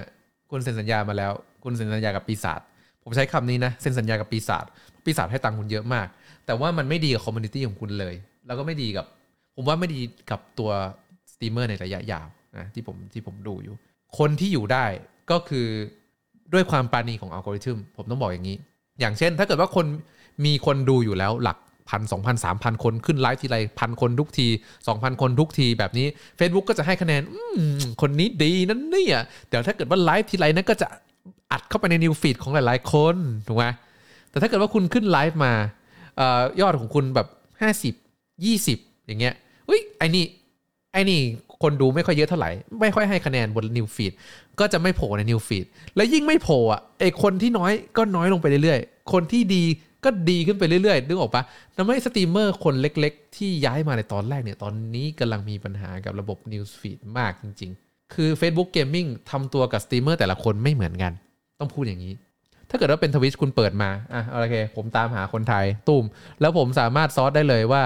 [0.52, 1.32] คุณเซ็นสัญญามาแล้ว
[1.64, 2.62] คุณเซ็นสัญญากับปีศาจ
[3.04, 4.66] ผมใช้คำนี้นะเซ็นสัญญากับปีศาจ
[5.08, 6.08] ปีศาจให้ตังค์คุณเยอะมาก
[6.46, 8.16] แต่ว่ามันไม่ดีกับ community ของคุณเลย
[8.48, 9.06] แล้วก็ไม่ดีกับ
[9.56, 10.72] ผมว่าไม่ดีกับตัว
[11.32, 13.76] สตรีมเมอร์ในระยะยาวนะที่ผมที่ผมดูอยู่
[14.18, 14.86] คนที่อยู่ได้
[15.32, 15.68] ก็คือ
[16.54, 18.58] ด้วยความปราณีของอัลกอริทึมผมต้องบอกอย่างนี้
[19.00, 19.86] อย่างเช่น ถ้าเกิดว่าคน
[20.46, 21.58] มีคนดูอยู่แล้วหลัก
[21.90, 24.48] พันสองพันสามพันคนขึ้นไลฟ์ทีไรพันคนทุกที
[24.88, 26.08] สองพันคนทุกทีแบบนี้
[26.40, 27.40] Facebook ก็จะให้คะแนนอื
[28.02, 30.88] คนนี้ดีนั่นเนี่ยเดี๋ยวถ้าเกิดว่าไลฟ์ทีไรนั้นก็จะ
[31.52, 33.16] อัดเข้าไปใน News Feed ของหลาย ๆ คน
[33.48, 33.66] ถูกไหม
[34.30, 35.54] แต่ถ้าเกิดว่าคุณขึ้นไลฟ์มา
[36.20, 37.28] ออยอดของคุณแบบ
[37.62, 37.94] ห้าสิบ
[38.46, 39.34] ยี่สิบอย่างเงี้ย
[39.70, 40.26] อุ้ยไอ้นี่
[40.94, 41.20] ไอ้นี่
[41.62, 42.50] คนดูไม่ค่อยเยอะเท่าไหร่
[42.82, 44.14] ไม่ค่อยให้คะแนนบน News Feed
[44.60, 49.64] ก็จะไม่โผล่ใน News Feed และยิ่งไม่โผล่อะไอคนที่น้อยก็น้อยลงไปเรื่อยๆ คนที่ดี
[50.06, 51.44] ก็ก็ดีขึ้นไปเรื่อยๆนึกออกปะ
[51.78, 61.12] ทำให้สตรีมเมอร์คนเล็กๆ ที่ย้ายมาในตอนแรกเนี่ย ตอนนี้กำลังมีปัญหากับระบบ News Feed มากจริง ๆ คือ Facebook Gaming ทำตัวกับสตรีมเมอร์แต่ละคนไม่เหมือนกัน
[61.60, 62.14] ต้องพูดอย่างนี้
[62.70, 66.04] ถ้าเกิดว่าเป็น Twitch คุณเปิดมาอะโอเค ผมตามหาคนไทยตุ้ม
[66.42, 67.84] แล้วผมสามารถซอสได้เลยว่า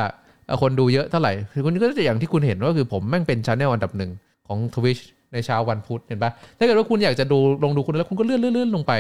[0.62, 4.12] คนดูเยอะเท่าไหร่คือคุณก็จะอย่างที่คุณเห็นว่าคือผมแม่งเป็น channel อันดับหนึ่ง
[4.48, 5.00] ของ Twitch
[5.34, 8.94] ในเช้าวันพุธเห็นปะถ้าเกิดว่าคุณอยากจะดูลงดูคุณแล้วคุณก็เลื่อนเลื่อนเลื่อนลงไป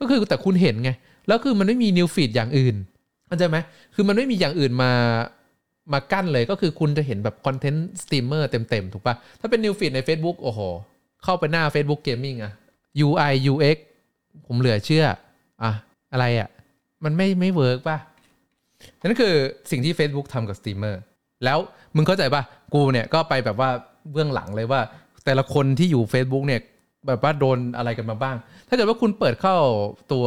[0.00, 0.90] ก็คือแต่คุณเห็นไง
[1.28, 2.76] แล้วคือมันไม่มี News Feed อย่างอื่น
[3.26, 3.56] เข้าใจไหม
[3.94, 4.92] คือมันไม่มีอย่างอื่นมา
[5.92, 10.60] มากั้นเลยก็คือคุณจะเห็นแบบคอนเทนต์สตรีมเมอร์เต็มๆ ถูกปะถ้าเป็น News Feed ใน Facebook โอ้โห
[11.24, 12.52] เข้าไปหน้า Facebook Gaming อะ
[13.06, 13.78] UI UX
[14.46, 15.04] ผมเหลือเชื่อ
[15.62, 15.72] อะ
[16.12, 16.48] อะไรอะ
[17.04, 17.98] มันไม่ไม่ work ป่ะ
[19.00, 19.34] นั่นคือ
[19.70, 21.00] สิ่งที่ Facebook ทำกับสตรีมเมอร์
[21.44, 21.58] แล้ว
[21.96, 22.42] มึงเข้าใจป่ะ
[22.74, 23.70] กูเนี่ยก็ไปแบบว่า
[24.12, 24.80] เบื้องหลังเลยว่า
[25.24, 26.60] แต่ละคนที่อยู่ Facebook เนี่ย
[27.06, 28.36] แบบว่าโดนอะไรกันมาบ้าง
[28.68, 29.56] ถ้าเกิดว่าคุณเปิดเข้า
[30.12, 30.26] ตัว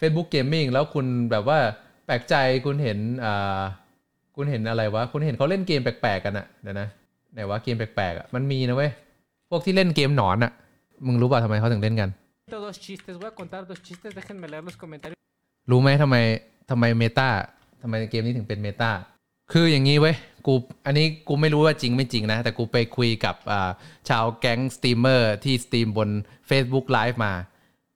[0.00, 1.58] Facebook Gaming แล้วคุณแบบว่า
[2.06, 3.60] แปลกใจคุณเห็นอ่า
[4.36, 6.88] คุณเห็นอะไรวะ คุณเห็นเขาเล่นเกมแปลกๆกันอะเดี๋ยวนะ
[7.32, 8.90] ไหนวะเกมแปลกๆอะมันมีนะเว้ย
[9.50, 10.52] พวกที่เล่นเกมหนอนอะ
[11.06, 12.08] มึงรู้ป่ะทำไมเขาถึงเล่นกัน
[12.58, 13.14] dos chistes.
[13.20, 14.14] Voy a contar dos chistes.
[14.14, 15.18] Déjenme leer los comentarios.
[15.70, 16.16] รู้ไหมทำไม
[16.70, 17.28] ทำไม meta
[17.82, 18.90] ทำไมเกมนี้ถึงเป็น meta
[19.52, 20.16] คืออย่างนี้เว้ย
[20.46, 20.54] กู
[20.86, 23.70] อันนี้กูไม่รู้ว่าจริงไม่จริงนะ แต่กูไปคุยกับอ่า
[24.08, 26.08] ชาวแก๊งสตรีมเมอร์ที่สตรีมบน
[26.50, 27.32] Facebook Live มา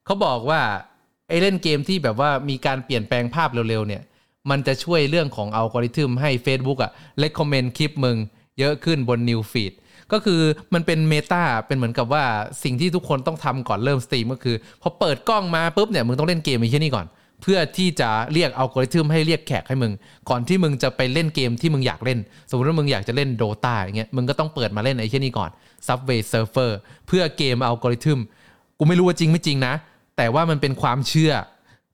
[0.04, 0.60] เขาบอกว่า
[1.28, 4.02] ไอเล่นเกมที่แบบว่ามีการเปลี่ยนแปลงภาพเร็วๆเนี่ย
[4.50, 6.92] มันจะช่วยเรื่องของอัลกอริทึมให้ Facebook อะ
[7.22, 8.16] recommend คลิปมึง
[8.58, 9.72] เยอะขึ้นบน New Feed
[10.12, 10.40] ก็คือ
[10.74, 12.24] มันเป็น meta เป็นเหมือนกับว่า
[12.62, 17.06] สิ่งที่ทุกคนต้องทำก่อนเริ่มสตรีมก็คือพอเปิดกล้องมาปุ๊บเนี่ยมึงต้องเล่นเกมไอ้ที่นี่ก่อน
[17.42, 19.92] เพื่อที่จะเรียกอัลกอริทึมให้เรียกแขกให้มึง
[20.30, 22.18] ก่อนที่มึงจะไปเล่นเกมที่มึงอยากเล่น
[22.50, 25.50] สมมติว่ามึงอยากจะเล่น Dota อย่างเงี้ยมึงก็ต้องเปิดมาเล่นไอ้ที่นี่ก่อน
[25.86, 26.70] Subway Surfer
[27.06, 28.18] เพื่อเกมอัลกอริทึม
[28.78, 29.74] กูไม่รู้ว่าจริงไม่จริงนะ
[30.16, 31.32] แต่ว่ามันเป็นความเชื่อ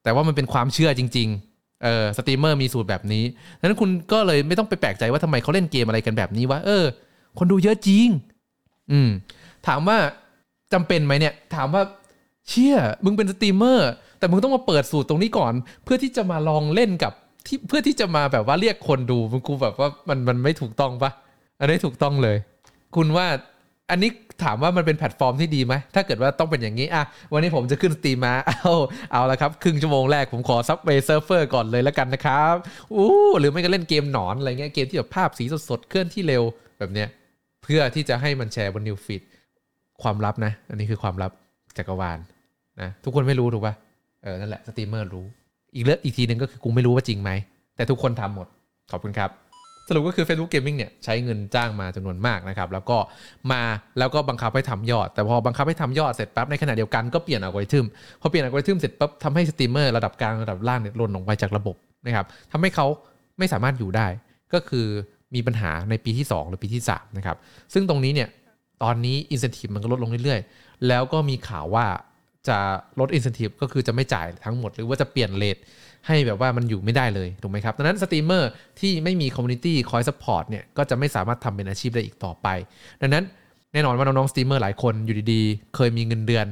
[0.02, 3.24] แต่ว่ามันเป็นความเชื่อจริงๆเออสตรีมเมอร์มีสูตรแบบนี้
[3.58, 6.84] ดังนั้นคุณก็เลยไม่ต้องไปแปลกใจว่าทำไมเขาเล่นเกมอะไรกันแบบนี้วะเออ
[7.38, 8.08] คนดูเยอะจริง
[8.92, 9.10] อืม
[9.66, 9.98] ถามว่า
[10.72, 11.82] จำเป็นไหมเนี่ย ถามว่า
[12.48, 15.52] เชี่ยมึงเป็นสตรีมเมอร์ แต่มึงต้องมาเปิดสูตรตรงนี้ก่อน
[15.84, 17.12] เพื่อที่จะมาลองเล่นกับ
[17.46, 21.10] ที่เพื่อที่จะมาแบบว่าเรียกคนดูมึงกูแบบว่ามันมันไม่ถูกต้องปะ
[21.60, 22.36] อันนี้ถูกต้องเลย
[22.96, 23.26] คุณว่า
[23.90, 24.10] อันนี้
[24.44, 28.74] ถามว่ามันเป็นแพลตฟอร์มที่ดีไหม ถ้าเกิดว่าต้องเป็นอย่างนี้อะวันนี้ผมจะขึ้นสตรีมมาเอา
[29.12, 32.54] เอาละครับ ครึ่งชั่วโมงแรกผมขอ Subway Surfer ก่อนเลยแล้วกันนะครับ
[32.94, 36.42] อู้หรือไม่ก็เล่นเกมหนอนอะไรเงี้ยเกมที่แบบภาพสีสดๆเคลื่อนที่เร็ว
[36.78, 37.08] แบบเนี้ย
[37.70, 39.22] เพื่อที่จะให้มันแชร์บน News Feed
[40.02, 41.32] ความลับนะ อันนี้คือความลับ
[41.78, 42.18] จักรวาล
[42.80, 43.74] นะทุกคนไม่รู้ถูกปะ
[44.22, 45.26] เออนั่นแหละสตรีมเมอร์รู้
[45.74, 47.30] อีกเรื่องอีกทีหนึ่งก็คือกูไม่รู้ว่าจริงไหม
[47.76, 48.46] แต่ทุกคนทำหมด
[48.90, 49.30] ขอบคุณครับ
[49.88, 52.98] สรุปก็คือ Facebook Gaming เนี่ยใช้เงินจ้างมาจำนวนมากนะครับ แล้วก็
[53.52, 53.62] มา
[53.98, 57.86] แล้วก็บังคับให้ทำยอด แต่พอบังคับให้ทำยอดเสร็จปั๊บในขณะเดียวกันก็เปลี่ยนอัลกอริทึม
[58.20, 62.86] พอเปลี่ยนอัลกอริทึมเสร็จปั๊บทำให้สตรีมเมอร์ระดับกลางระดับล่างเนี่ยหล่นลงไปจากระบบนะครับทำให้เขา
[63.38, 64.06] ไม่สามารถอยู่ได้
[64.52, 64.86] ก็คือ
[65.34, 67.36] มีปัญหาในปีที่ 2 หรือปีที่3นะครับ
[67.72, 68.28] ซึ่งตรงนี้เนี่ย
[68.82, 71.86] ตอนนี้ incentive มันก็ลดลงเรื่อยๆ แล้วก็มีข่าวว่า
[72.48, 72.58] จะ
[73.00, 75.56] ลด incentive ก็คือจะไม่จ่ายทั้งหมด หรือว่าจะเปลี่ยน rate
[76.06, 82.48] ให้แบบว่ามันอยู่ไม่ได้เลยถูกไหมครับดังนั้นสตรีมเมอร์ที่ไม่มี community คอย support เนี่ยก็จะไม่สามารถทำเป็นอาชีพได้อีกต่อไป
[83.00, 83.24] ดังนั้น
[83.72, 86.46] แน่นอนว่าน้องๆสตรีมเมอร์หลายคนอยู่ดีๆ เคยมีเงินเดือน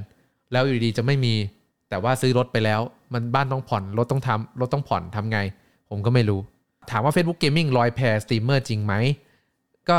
[0.52, 1.34] แล้วอยู่ดีๆจะไม่มี
[1.88, 2.80] แต่ว่าซื้อรถไปแล้ว
[3.12, 5.38] มันบ้านต้องผ่อนรถต้องทำรถต้องผ่อนทำไง
[5.90, 6.40] ผมก็ไม่รู้
[6.90, 8.94] ถามว่า Facebook Gaming ลอยแพสตรีมเมอร์จริงไหม
[9.90, 9.98] ก็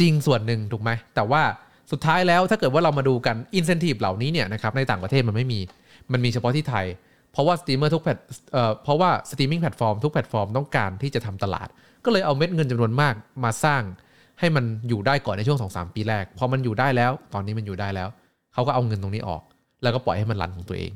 [0.00, 1.42] จริงส่วนหนึ่งถูกไหม แต่ว่า
[1.90, 5.60] สุดท้ายแล้วถ้าเกิดว่าเรามาดูกัน incentive เหล่านี้เนี่ยนะครับในต่างประเทศมันไม่มี
[6.12, 6.86] มันมีเฉพาะที่ไทย
[7.32, 8.18] เพราะว่าสตรีมเมอร์ทุกแพลต
[8.52, 11.68] เอ่อเพราะว่าสตรีมมิ่งแพลตฟอร์มทุกแพลตฟอร์มต้องการที่จะทำตลาด
[12.04, 13.82] ก็เลยเอาเม็ดเงินจำนวนมากมาสร้าง
[14.40, 18.08] ให้มันอยู่ได้ก่อนในช่วง 2-3 ปีแรก พอมันอยู่ได้แล้ว ตอนนี้มันอยู่ได้แล้ว
[18.52, 19.42] เขาก็เอาเงินตรงนี้ออก
[19.82, 20.92] แล้วก็ปล่อยให้มัน run ของตัวเอง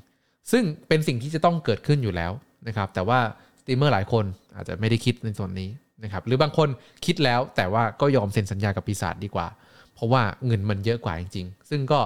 [0.53, 2.33] ซึ่งเป็นสิ่งที่จะต้องเกิดขึ้นอยู่แล้ว
[2.69, 3.19] นะครับ แต่ว่า
[3.67, 4.25] สตรีมเมอร์หลายคน
[4.57, 5.69] อาจจะไม่ได้คิดในส่วนนี้
[6.05, 6.69] นะครับหรือบางคน
[7.05, 9.47] คิดแล้วแต่ว่าก็ยอมเซ็นสัญญากับปีศาจดีกว่า
[9.95, 12.01] เพราะว่าเงินมันเยอะกว่าจริงๆ ซึ่งก็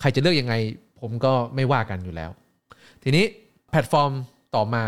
[0.00, 0.54] ใครจะเลือกยังไง
[1.00, 2.30] ผมก็ไม่ว่ากันอยู่แล้ว
[3.02, 3.24] ทีนี้
[3.70, 4.12] แพลตฟอร์ม
[4.54, 4.84] ต่อมา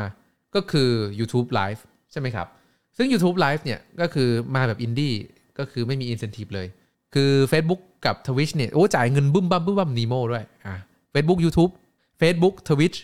[0.54, 1.80] ก็คือ YouTube Live
[2.12, 2.48] ใช่ไหมครับ
[2.96, 5.14] ซึ่ง YouTube Live เนี่ยก็คือมาแบบอินดี้
[5.58, 6.66] ก็คือไม่มี incentive เลย
[7.14, 10.76] คือ Facebook กับ Twitch เนี่ยโอ้จ่ายเงินบึ้มบั้มบึ้มบั้ม Nimo ด้วยอะ
[11.14, 11.70] Facebook YouTube
[12.20, 12.98] Facebook Twitch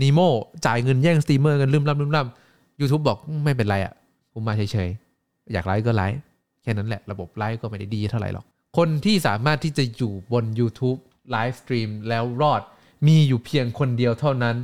[0.00, 0.28] Nimo
[0.66, 3.94] จ่ายเงินแย่งสตรีมเมอร์กันลืมล่ำลืมล่ำ YouTube บอกไม่เป็นไรอะ
[4.32, 6.18] ผมมาเฉยๆ อยากไลฟ์ก็ไลฟ์
[6.62, 8.44] แค่นั้นแหละระบบไลฟ์ก็ไม่ได้ดีเท่าไหร่หรอก
[8.78, 10.98] คนที่สามารถที่จะอยู่บน YouTube
[11.30, 12.62] ไลฟ์สตรีมแล้วรอด
[13.06, 14.56] มีอยู่เพียงคนเดียวเท่านั้น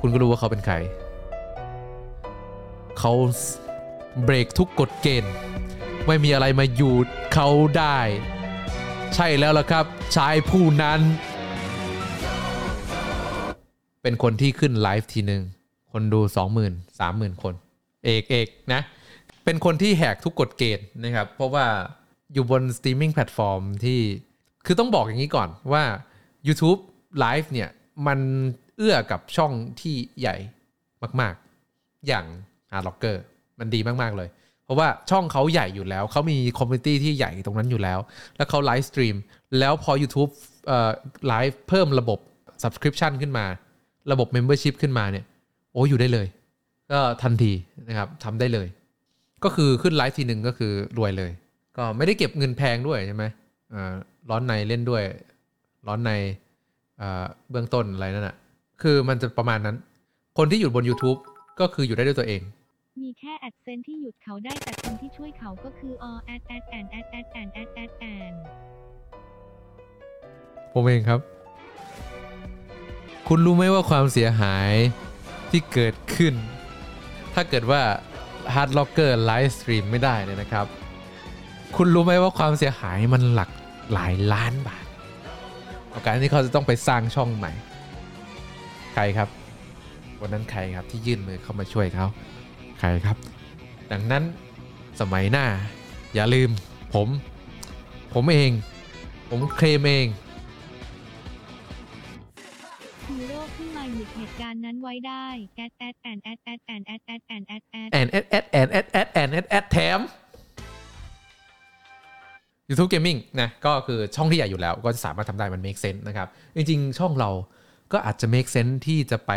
[0.00, 0.74] คุณก็รู้ว่าเขาเป็นใคร
[2.98, 3.12] เขา
[4.24, 5.34] เบรกทุกกฎเกณฑ์
[6.06, 6.94] ไม่มีอะไรมาหยุด
[7.34, 7.98] เขาได้
[9.14, 9.84] ใช่แล้วล่ะครับ
[10.16, 11.00] ชายผู้นั้น
[14.02, 15.42] เป็นคนที่ขึ้นไลฟ์ทีหนึ่ง
[15.92, 16.20] คนดู
[16.60, 17.54] 20,000 30,000 คน
[18.04, 18.82] เอกเอกนะ
[19.44, 21.66] เป็นคนที่แหกทุกกฎเกณฑ์นะครับ เพราะว่า
[22.32, 24.00] อยู่บน streaming platform ที่
[24.66, 25.84] คือต้องบอกอย่างนี้ก่อนว่า
[26.46, 26.80] YouTube
[27.24, 27.68] Live เนี่ย
[28.06, 28.18] มัน
[28.76, 30.36] เอื้อกับช่องที่ใหญ่
[31.20, 32.24] มากๆ อย่าง
[32.70, 33.16] Heartrocker
[33.58, 34.28] มันดีมากๆเลย
[34.64, 37.98] เพราะว่าช่องเขาใหญ่อยู่แล้ว เขามี community ที่ใหญ่ตรงนั้นอยู่แล้ว
[38.36, 39.16] แล้วเขา live stream
[39.58, 40.30] แล้วพอ YouTube
[40.66, 40.90] เอ่อ
[41.28, 42.18] ไลฟ์เพิ่มระบบ
[42.62, 43.46] Subscription ขึ้นมา
[44.10, 45.24] ระบบ Membership ขึ้นมาเนี่ย
[45.72, 46.26] โอ้อยู่ได้เลย
[46.92, 47.52] ก็ทันที
[47.88, 48.66] นะครับทำได้เลย
[49.44, 51.30] ก็คือขึ้นไลฟ์ทีหนึ่งก็คือรวยเลย
[51.76, 53.24] ก็ไม่ได้เก็บเงินแพงด้วยใช่ไหม
[53.74, 53.94] อ่า
[54.30, 55.02] ร้อนในเล่นด้วย
[55.86, 56.10] ร้อนใน
[57.00, 58.36] อ่าเบื้องต้นอะไรนั่นแหะ
[58.82, 59.76] คือมันจะประมาณนั้น
[60.38, 61.18] คนที่อยู่บน YouTube
[61.60, 62.42] ก็คืออยู่ได้ด้วยตัวเอง
[63.02, 68.32] มีแค่แอดเซนที่หยุดเขาได้แต่คนที่ช่วยเขาก็คืออแอดแอดแอนแอดแอดแอนแอดแอดแอน
[70.72, 71.20] ผมเองครับ
[73.28, 74.72] คุณรู้ไหมว่าความเสียหาย
[75.50, 76.34] ที่เกิดขึ้น
[77.34, 77.82] ถ้าเกิดว่า
[78.54, 80.66] Heartrocker live stream ไม่ได้เนี่ยนะครับ
[81.76, 83.50] คุณรู้ไหมว่าความเสียหายมันหลัก
[83.92, 84.86] หลายล้านบาท
[85.90, 87.52] โอกาสที่เขาจะต้องไปสร้างช่องใหม่
[88.94, 89.28] ใครครับ
[90.20, 92.06] วันนั้นใครครับที่ยื่นมือเข้ามาช่วยเขา
[92.80, 93.16] ใครครับ
[93.92, 94.22] ดังนั้น
[95.00, 95.46] สมัยหน้า
[96.14, 96.50] อย่าลืม
[96.94, 97.08] ผม
[98.14, 98.50] ผมเอง
[99.28, 100.06] ผมเคลมเอง
[104.10, 110.00] ขึ้นมาหยุดเหตุการณ์นั้นไว้ได้แอดแอดแอนแอดแอดแอนแอดแอดแอนแอดแอดแอนแอดแอดแอนแอดแอดแอนแอดแอดแถม
[112.68, 117.30] YouTube Gaming นะก็คือช่องที่ใหญ่อยู่แล้วก็จะสามารถทำได้มัน make sense นะครับ จริงๆ ช่องเรา
[117.92, 119.32] ก็อาจจะ make sense ที่จะไป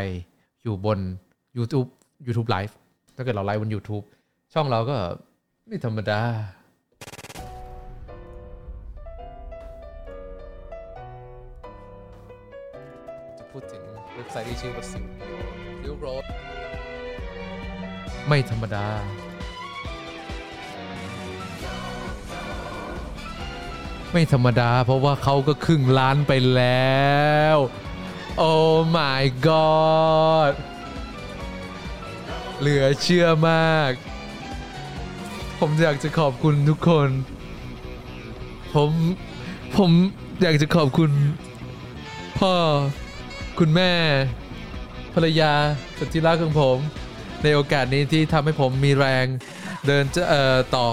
[0.63, 0.99] อยู่บน
[1.57, 1.87] YouTube
[2.27, 2.73] YouTube Live
[3.15, 4.03] ถ้าเกิดเราไลฟ์บน YouTube
[4.53, 4.95] ช่องเราก็
[5.67, 6.19] ไม่ธรรมดา
[14.35, 15.05] เว็บไซต์ที่ชื่อว่าซิล
[15.81, 16.23] ซิลโรด
[18.27, 18.87] ไม่ธรรมดา
[24.11, 27.57] ไม่ธรรมดา เพราะว่าเขาก็ครึ่งล้านไปแล้ว
[28.37, 28.53] โอ้
[28.95, 30.53] my god
[32.59, 33.91] เหลือเชื่อมาก
[35.59, 37.09] ผมอยากจะขอบคุณทุกคน
[38.75, 38.91] ผม
[39.77, 39.91] ผม
[40.41, 41.11] อยากจะขอบคุณ
[42.39, 42.55] พ่อ
[43.61, 43.91] คุณแม่
[45.13, 45.51] ภรรยา
[45.97, 46.77] สุดที่รักของผม
[47.43, 49.25] ในโอกาสนี้ที่ทำให้ผมมีแรง
[49.87, 50.87] เดินจะเอ่อต่อ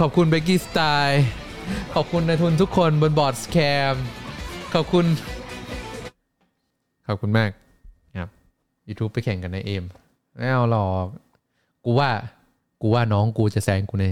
[0.00, 1.24] ขอบคุณเบกกี้สไตล์
[1.94, 3.56] ขอบคุณนายทุนทุกคนบนบอร์ดสแค
[3.92, 3.94] ม
[4.74, 5.06] ขอบคุณ
[7.06, 7.50] ขอบคุณมาก
[8.18, 8.28] ครับ
[8.88, 9.84] YouTube ไปแข่งกันในเอม
[10.36, 11.06] ไม่เอาหรอก
[11.84, 12.10] กูว่า
[12.82, 14.06] กูว่าน้องกูจะแซงกูใน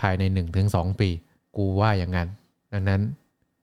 [0.00, 1.08] ภายใน1นถึงสปี
[1.56, 2.28] กูว่าอย่างนั้น
[2.72, 3.00] ดังนั้น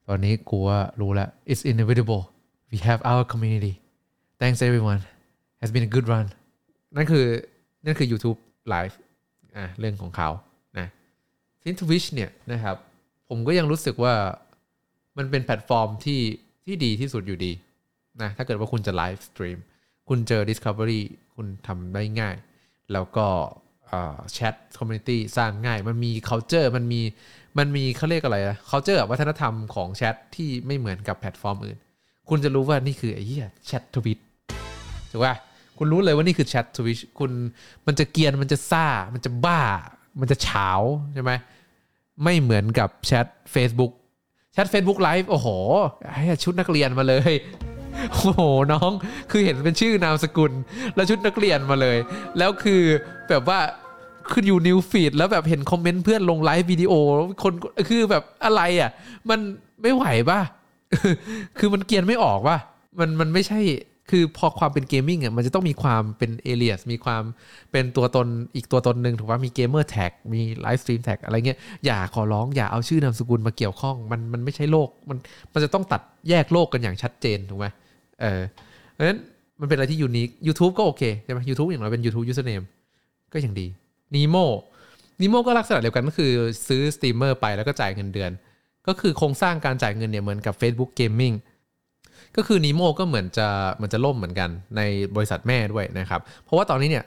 [0.07, 2.23] ตอนนี้กูว่ารู้แล้ว it's inevitable
[2.71, 3.73] we have our community
[4.39, 5.01] thanks everyone
[5.61, 6.27] has been a good run
[6.95, 7.25] นั่นคือ
[7.85, 8.39] นั่นคือ YouTube
[8.73, 8.95] Live
[9.57, 10.29] อะเรื่องของเขา
[10.77, 10.87] นะ
[11.61, 12.75] ทีนี้ Twitch เนี่ยนะครับ
[13.29, 14.13] ผมก็ยังรู้สึกว่า
[15.17, 16.21] มันเป็นแพลตฟอร์มที่
[16.65, 17.51] ที่ดีที่สุดอยู่ดี
[18.21, 19.57] นะถ้าเกิดว่าคุณจะ live stream
[20.09, 21.01] คุณเจอ Discovery
[21.35, 22.35] คุณทำได้ง่าย
[22.93, 23.27] แล้วก็
[24.33, 27.01] แชท community สร้างง่าย มันมี culture มันมี
[27.57, 31.77] มันมีเขาเรียกอะไรนะ culture วัฒนธรรมของแชทที่ไม่เหมือนกับแพลตฟอร์มอื่น
[32.29, 34.19] คุณจะรู้ว่านี่คือไอ้เหี้ยแชท Twitch
[35.11, 35.35] ถูกป่ะ
[35.77, 37.31] คุณรู้เลยว่านี่คือแชท Twitch คุณ
[37.87, 39.61] มันจะเกรียนมันจะซ่า มันจะบ้า
[40.19, 40.69] มันจะเฉา
[41.13, 41.31] ใช่ไหม
[42.23, 43.91] ไม่เหมือนกับแชท Facebook
[44.53, 45.47] แชท Facebook Live โอ้โห
[46.13, 47.33] ให้ชุดนักเรียนมาเลย
[48.11, 48.91] โอ้โหน้อง
[49.31, 50.51] คือเห็นเป็นชื่อนามสกุล
[50.95, 51.97] แล้วชุดนักเรียนมาเลย
[52.37, 52.81] แล้วคือ
[53.29, 53.59] แบบว่า
[54.31, 56.93] คืออยู่ news feed แล้วแบบเห็นคอมเมนต์เพื่อนลงไลฟ์วิดีโอ
[57.43, 57.53] คน
[57.89, 58.89] คือแบบอะไรอะ
[59.29, 59.39] มัน
[59.81, 60.39] ไม่ไหวป่ะ
[61.57, 62.57] คือมันเกรียนไม่ออกป่ะ
[62.99, 63.59] มันมันไม่ใช่
[64.11, 67.23] คือพอความเป็น gaming อะมันจะต้องมีความเป็น alias มีความ
[67.71, 75.17] เป็นตัวตนอีกตัวตนหนึ่งถูกป่ะมี gamer tag มี live stream tag อะไรเงี้ยอย่าขอร้องอย่าเอาชื่อนามสกุลมาเกี่ยวข้อง มันมันไม่ใช่โลกมัน
[75.53, 77.65] มันจะต้องตัดแยกโลกกันอย่างชัดเจนถูกไหม
[78.21, 78.41] เออ
[78.93, 79.19] เพราะฉะนั้น
[79.59, 82.65] มันเป็นอะไรที่ unique YouTube ก็โอเคใช่ไหม YouTube อย่างน้อยเป็น YouTube username
[83.33, 83.67] ก็ยังดี
[84.15, 84.45] Nimo
[85.21, 86.31] Nimo ก็ลักษณะเดียวกันก็คือ
[86.67, 88.31] ซื้อสตรีมเมอร์ไปแล้วก็จ่ายเงินเดือน
[88.87, 91.35] ก็คือโครงสร้างการจ่ายเงินเนี่ยเหมือนกับ Facebook Gaming
[92.35, 93.47] ก็คือ Nimo ก็เหมือนจะ
[93.81, 94.81] มันจะล่มเหมือนกันใน
[95.15, 97.05] บริษัทแม่ด้วยนะครับ เพราะว่าตอนนี้เนี่ย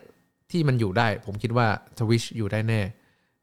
[0.51, 1.66] ที่มันอยู่ได้ผมคิดว่า
[1.99, 2.81] Twitch อยู่ได้แน่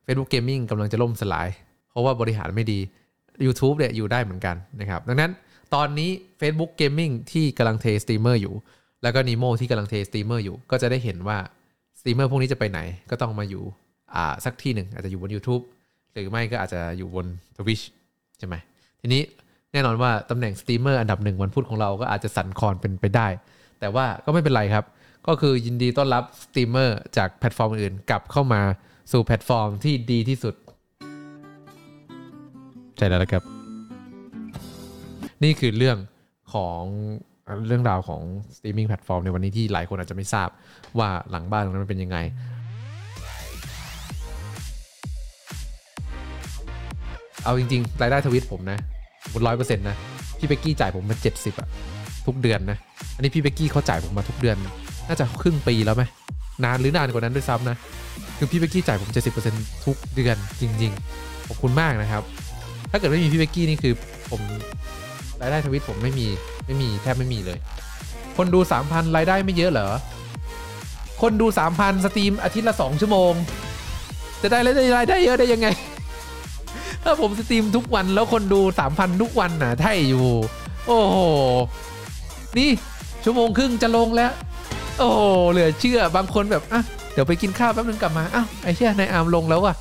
[0.05, 1.47] Facebook Gaming กำลังจะล่มสลาย
[1.89, 2.79] เพราะว่าบริหารไม่ดี
[3.45, 5.31] YouTube เนี่ยอยู่ได้เหมือนกันนะครับ ดังนั้น
[5.75, 6.09] ตอนนี้
[6.41, 8.55] Facebook Gaming ที่กำลังเทสตรีมเมอร์อยู่
[9.03, 11.37] แล้วก็ Nimo ที่กำลังเทสตรีมเมอร์อยู่ ก็จะได้เห็นว่า
[11.99, 13.63] สตรีมเมอร์พวกนี้จะไปไหนก็ต้องมาอยู่
[14.15, 15.63] อ่าสักที่หนึ่งอาจจะอยู่บน YouTube
[16.13, 17.25] หรือไม่ก็อาจจะอยู่บน
[17.57, 17.83] Twitch
[18.39, 18.55] ใช่ไหม
[19.01, 19.21] ทีนี้
[19.73, 23.27] แน่นอนว่าตำแหน่งสตรีมเมอร์อันดับหนึ่งวันพุธของเราก็อาจจะสั่นคลอนเป็นไปได้
[23.79, 24.85] แต่ว่าก็ไม่เป็นไรครับ
[25.27, 28.61] ก็คือยินดีต้อนรับสตรีมเมอร์จากแพลตฟอร์มอื่นกลับเข้ามา
[29.11, 30.55] สู่แพลตฟอร์มที่ดีที่สุด
[32.97, 33.43] ใช่แล้วละครับ
[35.43, 35.97] นี่คือเรื่อง
[36.53, 36.81] ของ
[37.67, 38.21] เรื่องราวของ
[38.55, 40.49] streaming platform ในวันนี้ที่หลายคนอาจจะไม่ทราบ
[40.99, 42.17] ว่าหลังบ้านตรงนั้นมันเป็นยังไง
[47.43, 48.77] เอาจริงๆ รายได้ Twitch ผมนะ
[49.29, 49.95] หมดร้อยเปอร์เซ็นต์นะ
[50.37, 51.67] พี่เบกกี้จ่ายผมมาเจ็ดสิบอะ
[52.25, 52.77] ทุกเดือนนะ
[53.15, 54.57] อันนี้พี่เบกกี้เขาจ่ายผมมาทุกเดือน
[55.07, 56.03] น่าจะครึ่งปีแล้วไหม
[56.63, 57.77] นานหรือนานกว่านั้นด้วยซ้ำนะ
[58.37, 59.09] คือพี่เบกกี้จ่ายผม
[59.47, 62.23] 70%ทุกเดือนจริงๆ ขอบคุณมากนะครับ
[62.91, 63.93] ถ้าเกิดไม่มีพี่เบกกี้นี่คือ
[64.31, 64.41] ผม
[65.41, 66.27] รายได้ Twitch ผมไม่มี
[66.65, 67.57] ไม่มีแทบไม่มีเลย
[68.37, 69.87] คนดู3,000รายได้ไม่เยอะเหรอ
[71.21, 73.33] คนดู3,000สตรีมอาทิตย์ละ2ชั่วโมง
[74.41, 74.71] จะได้รา
[75.03, 75.67] ยได้เยอะได้ยังไง
[77.09, 80.27] ถ้าผมสตรีมทุกวันแล้วคนดู3,000ทุกวันน่ะไทยอยู่
[80.87, 81.17] โอ้โห
[82.57, 82.69] นี่
[83.23, 84.31] ชั่วโมงครึ่งจะลงแล้ว
[84.99, 86.81] โอ้โหเหลือเชื่อบางคนแบบอะ
[87.13, 89.75] เดี๋ยวไปกินข้าวแป๊บนึงกลับมาอ้าวไอ้เชี่ยนายอาร์มลงแล้วอะ